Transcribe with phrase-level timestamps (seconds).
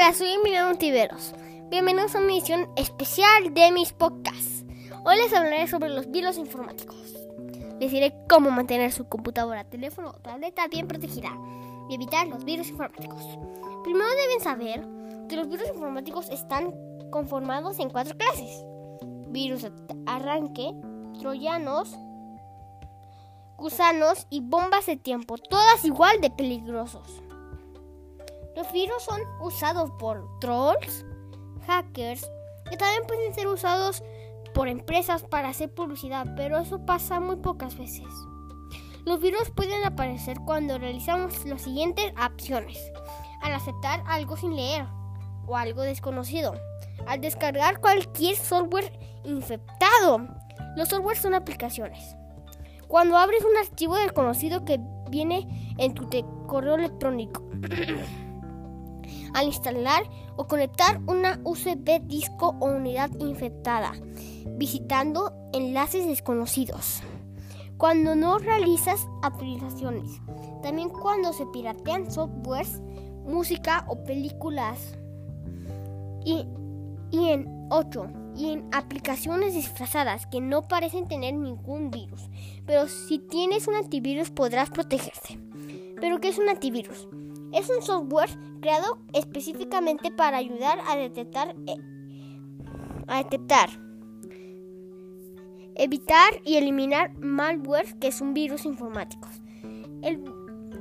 [0.00, 1.34] Hola, soy Emiliano Tiveros.
[1.70, 4.64] Bienvenidos a una edición especial de mis podcasts.
[5.04, 7.16] Hoy les hablaré sobre los virus informáticos.
[7.80, 11.36] Les diré cómo mantener su computadora, teléfono o tableta bien protegida
[11.90, 13.24] y evitar los virus informáticos.
[13.82, 14.86] Primero deben saber
[15.28, 16.72] que los virus informáticos están
[17.10, 18.64] conformados en cuatro clases.
[19.30, 19.66] Virus
[20.06, 20.76] arranque,
[21.18, 21.98] troyanos,
[23.56, 27.24] gusanos y bombas de tiempo, todas igual de peligrosos.
[28.58, 31.06] Los virus son usados por trolls,
[31.68, 32.28] hackers,
[32.68, 34.02] que también pueden ser usados
[34.52, 38.08] por empresas para hacer publicidad, pero eso pasa muy pocas veces.
[39.04, 42.90] Los virus pueden aparecer cuando realizamos las siguientes acciones.
[43.42, 44.86] Al aceptar algo sin leer
[45.46, 46.54] o algo desconocido.
[47.06, 48.90] Al descargar cualquier software
[49.22, 50.26] infectado.
[50.74, 52.16] Los softwares son aplicaciones.
[52.88, 56.08] Cuando abres un archivo desconocido que viene en tu
[56.48, 57.44] correo electrónico.
[59.34, 60.02] al instalar
[60.36, 63.92] o conectar una USB disco o unidad infectada,
[64.56, 67.02] visitando enlaces desconocidos.
[67.76, 70.20] Cuando no realizas aplicaciones,
[70.62, 72.80] también cuando se piratean softwares,
[73.28, 74.96] música o películas.
[76.24, 76.46] Y,
[77.10, 78.06] y en 8.
[78.36, 82.28] Y en aplicaciones disfrazadas que no parecen tener ningún virus.
[82.66, 85.38] Pero si tienes un antivirus podrás protegerse.
[86.00, 87.08] ¿Pero qué es un antivirus?
[87.52, 91.76] Es un software creado específicamente para ayudar a detectar, eh,
[93.06, 93.70] a detectar,
[95.74, 99.42] evitar y eliminar malware que son virus informáticos.
[100.02, 100.24] El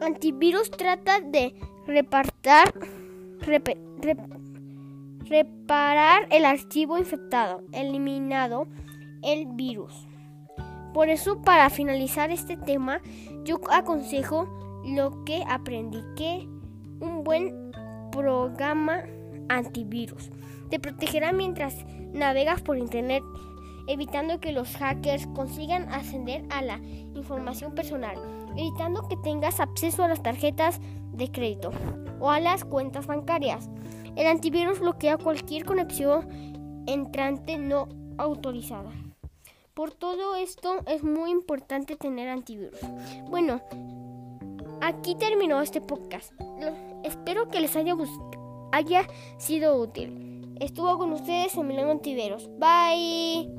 [0.00, 1.54] antivirus trata de
[1.86, 2.74] reparar
[6.30, 8.68] el archivo infectado, eliminado
[9.22, 10.06] el virus.
[10.94, 13.00] Por eso, para finalizar este tema,
[13.44, 14.48] yo aconsejo
[14.84, 16.48] lo que aprendí que
[17.00, 17.72] un buen
[18.10, 19.04] programa
[19.48, 20.30] antivirus
[20.70, 23.22] te protegerá mientras navegas por internet,
[23.86, 26.78] evitando que los hackers consigan ascender a la
[27.14, 28.16] información personal,
[28.56, 30.80] evitando que tengas acceso a las tarjetas
[31.12, 31.70] de crédito
[32.20, 33.68] o a las cuentas bancarias.
[34.16, 36.28] El antivirus bloquea cualquier conexión
[36.86, 37.88] entrante no
[38.18, 38.90] autorizada.
[39.74, 42.80] Por todo esto es muy importante tener antivirus.
[43.30, 43.60] Bueno,
[44.80, 46.32] Aquí terminó este podcast.
[47.04, 47.94] Espero que les haya,
[49.38, 50.56] sido útil.
[50.60, 52.48] Estuvo con ustedes Emiliano Tiveros.
[52.58, 53.57] Bye.